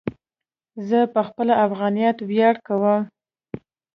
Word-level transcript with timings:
زه 0.87 0.99
په 1.13 1.21
خپل 1.27 1.47
افغانیت 1.65 2.17
ویاړ 2.29 2.55
کوم. 2.67 3.01